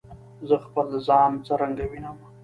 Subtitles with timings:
[0.47, 2.17] زه خپل ځان څرنګه وینم؟